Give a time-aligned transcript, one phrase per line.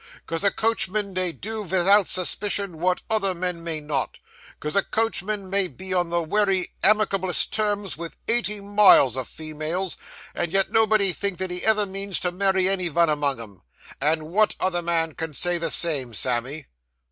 [0.25, 4.17] ''Cos a coachman may do vithout suspicion wot other men may not;
[4.59, 9.97] 'cos a coachman may be on the wery amicablest terms with eighty mile o' females,
[10.33, 13.61] and yet nobody think that he ever means to marry any vun among 'em.
[14.01, 16.65] And wot other man can say the same, Sammy?